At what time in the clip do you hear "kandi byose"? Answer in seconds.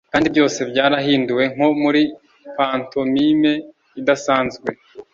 0.13-0.59